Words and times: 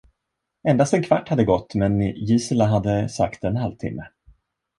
Endast 0.63 0.93
en 0.95 1.01
kvart 1.03 1.29
hade 1.29 1.45
gått, 1.45 1.75
men 1.75 2.01
Gisela 2.01 2.65
hade 2.65 3.09
sagt 3.09 3.43
en 3.43 3.57
halvtimme. 3.57 4.07